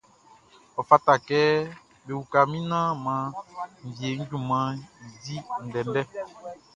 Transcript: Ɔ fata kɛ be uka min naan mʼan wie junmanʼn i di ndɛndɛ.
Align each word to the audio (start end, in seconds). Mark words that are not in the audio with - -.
Ɔ 0.79 0.81
fata 0.89 1.13
kɛ 1.27 1.39
be 2.05 2.11
uka 2.21 2.39
min 2.51 2.63
naan 2.71 2.93
mʼan 3.03 3.25
wie 3.97 4.09
junmanʼn 4.29 4.75
i 5.03 5.07
di 5.23 5.35
ndɛndɛ. 5.65 6.01